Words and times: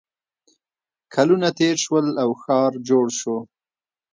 کلونه 1.13 1.49
تېر 1.59 1.75
شول 1.83 2.05
او 2.23 2.29
ښار 2.41 2.71
جوړ 2.89 3.05
شو 3.19 3.37